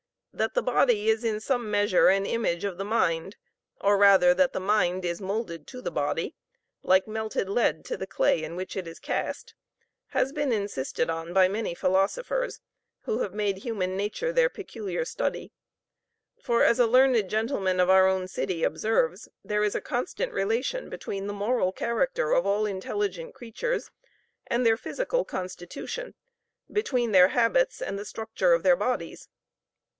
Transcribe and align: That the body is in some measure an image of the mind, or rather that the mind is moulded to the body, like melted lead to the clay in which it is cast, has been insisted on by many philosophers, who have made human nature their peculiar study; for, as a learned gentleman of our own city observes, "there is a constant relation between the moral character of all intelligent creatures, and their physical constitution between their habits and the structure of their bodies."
That 0.33 0.55
the 0.55 0.63
body 0.63 1.09
is 1.09 1.23
in 1.23 1.39
some 1.39 1.69
measure 1.69 2.07
an 2.07 2.25
image 2.25 2.63
of 2.63 2.79
the 2.79 2.85
mind, 2.85 3.35
or 3.79 3.97
rather 3.99 4.33
that 4.33 4.53
the 4.53 4.59
mind 4.59 5.05
is 5.05 5.21
moulded 5.21 5.67
to 5.67 5.81
the 5.81 5.91
body, 5.91 6.33
like 6.81 7.05
melted 7.07 7.47
lead 7.47 7.85
to 7.85 7.97
the 7.97 8.07
clay 8.07 8.41
in 8.43 8.55
which 8.55 8.75
it 8.75 8.87
is 8.87 8.97
cast, 8.97 9.53
has 10.07 10.31
been 10.33 10.51
insisted 10.51 11.11
on 11.11 11.33
by 11.33 11.47
many 11.47 11.75
philosophers, 11.75 12.61
who 13.01 13.19
have 13.19 13.33
made 13.35 13.57
human 13.59 13.95
nature 13.95 14.33
their 14.33 14.49
peculiar 14.49 15.05
study; 15.05 15.51
for, 16.41 16.63
as 16.63 16.79
a 16.79 16.87
learned 16.87 17.29
gentleman 17.29 17.79
of 17.79 17.89
our 17.89 18.07
own 18.07 18.27
city 18.27 18.63
observes, 18.63 19.29
"there 19.43 19.63
is 19.63 19.75
a 19.75 19.81
constant 19.81 20.33
relation 20.33 20.89
between 20.89 21.27
the 21.27 21.33
moral 21.33 21.71
character 21.71 22.31
of 22.31 22.45
all 22.47 22.65
intelligent 22.65 23.35
creatures, 23.35 23.91
and 24.47 24.65
their 24.65 24.77
physical 24.77 25.23
constitution 25.23 26.15
between 26.71 27.11
their 27.11 27.27
habits 27.27 27.79
and 27.81 27.99
the 27.99 28.05
structure 28.05 28.53
of 28.53 28.63
their 28.63 28.77
bodies." 28.77 29.27